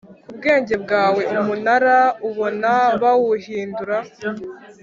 ku 0.25 0.29
bwenge 0.37 0.75
bwawe 0.83 1.21
Umunara 1.39 1.97
ubona 2.27 2.71
bawuhindura 3.01 3.97